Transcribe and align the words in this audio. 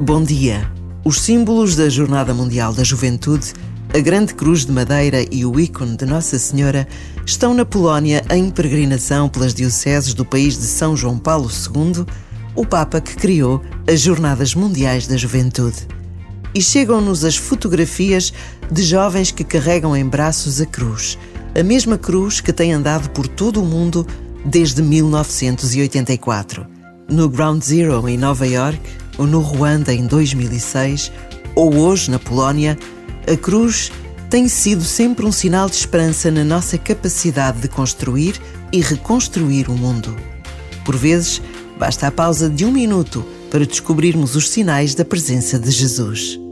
Bom 0.00 0.24
dia. 0.24 0.68
Os 1.04 1.20
símbolos 1.20 1.76
da 1.76 1.88
Jornada 1.88 2.34
Mundial 2.34 2.74
da 2.74 2.82
Juventude, 2.82 3.52
a 3.94 3.98
Grande 4.00 4.34
Cruz 4.34 4.66
de 4.66 4.72
Madeira 4.72 5.24
e 5.30 5.46
o 5.46 5.58
ícone 5.58 5.96
de 5.96 6.04
Nossa 6.04 6.36
Senhora 6.36 6.86
estão 7.24 7.54
na 7.54 7.64
Polónia 7.64 8.24
em 8.28 8.50
peregrinação 8.50 9.28
pelas 9.28 9.54
dioceses 9.54 10.12
do 10.12 10.24
país 10.24 10.58
de 10.58 10.64
São 10.64 10.96
João 10.96 11.16
Paulo 11.16 11.48
II, 11.48 12.04
o 12.56 12.66
Papa 12.66 13.00
que 13.00 13.14
criou 13.14 13.62
as 13.88 14.00
Jornadas 14.00 14.52
Mundiais 14.52 15.06
da 15.06 15.16
Juventude. 15.16 15.86
E 16.52 16.60
chegam-nos 16.60 17.24
as 17.24 17.36
fotografias 17.36 18.32
de 18.70 18.82
jovens 18.82 19.30
que 19.30 19.44
carregam 19.44 19.96
em 19.96 20.04
braços 20.04 20.60
a 20.60 20.66
cruz, 20.66 21.16
a 21.58 21.62
mesma 21.62 21.96
cruz 21.96 22.40
que 22.40 22.52
tem 22.52 22.72
andado 22.72 23.10
por 23.10 23.28
todo 23.28 23.62
o 23.62 23.64
mundo 23.64 24.04
desde 24.44 24.82
1984. 24.82 26.66
No 27.08 27.28
Ground 27.28 27.62
Zero 27.62 28.08
em 28.08 28.18
Nova 28.18 28.46
York, 28.46 28.80
ou 29.18 29.26
no 29.26 29.40
Ruanda 29.40 29.92
em 29.92 30.06
2006, 30.06 31.12
ou 31.54 31.76
hoje 31.76 32.10
na 32.10 32.18
Polónia, 32.18 32.78
a 33.30 33.36
cruz 33.36 33.90
tem 34.28 34.48
sido 34.48 34.82
sempre 34.82 35.24
um 35.24 35.32
sinal 35.32 35.68
de 35.68 35.76
esperança 35.76 36.30
na 36.30 36.44
nossa 36.44 36.76
capacidade 36.76 37.60
de 37.60 37.68
construir 37.68 38.40
e 38.72 38.80
reconstruir 38.80 39.68
o 39.68 39.74
mundo. 39.74 40.16
Por 40.84 40.96
vezes, 40.96 41.40
basta 41.78 42.08
a 42.08 42.10
pausa 42.10 42.50
de 42.50 42.64
um 42.64 42.72
minuto 42.72 43.24
para 43.50 43.64
descobrirmos 43.64 44.34
os 44.34 44.50
sinais 44.50 44.94
da 44.94 45.04
presença 45.04 45.58
de 45.58 45.70
Jesus. 45.70 46.43